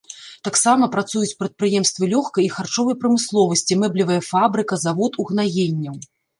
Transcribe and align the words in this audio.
Таксама 0.45 0.87
працуюць 0.95 1.37
прадпрыемствы 1.43 2.09
лёгкай 2.15 2.43
і 2.49 2.49
харчовай 2.57 2.99
прамысловасці, 3.05 3.79
мэблевая 3.85 4.21
фабрыка, 4.33 4.83
завод 4.89 5.23
угнаенняў. 5.25 6.05